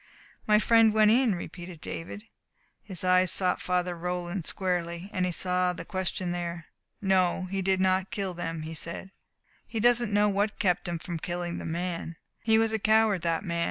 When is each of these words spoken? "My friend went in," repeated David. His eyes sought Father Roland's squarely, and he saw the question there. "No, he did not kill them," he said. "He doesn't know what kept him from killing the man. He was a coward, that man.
"My 0.47 0.57
friend 0.57 0.95
went 0.95 1.11
in," 1.11 1.35
repeated 1.35 1.79
David. 1.79 2.23
His 2.81 3.03
eyes 3.03 3.31
sought 3.31 3.61
Father 3.61 3.95
Roland's 3.95 4.49
squarely, 4.49 5.11
and 5.13 5.27
he 5.27 5.31
saw 5.31 5.73
the 5.73 5.85
question 5.85 6.31
there. 6.31 6.65
"No, 7.03 7.43
he 7.51 7.61
did 7.61 7.79
not 7.79 8.09
kill 8.09 8.33
them," 8.33 8.63
he 8.63 8.73
said. 8.73 9.11
"He 9.67 9.79
doesn't 9.79 10.11
know 10.11 10.27
what 10.27 10.57
kept 10.57 10.87
him 10.87 10.97
from 10.97 11.19
killing 11.19 11.59
the 11.59 11.65
man. 11.65 12.15
He 12.41 12.57
was 12.57 12.71
a 12.71 12.79
coward, 12.79 13.21
that 13.21 13.45
man. 13.45 13.59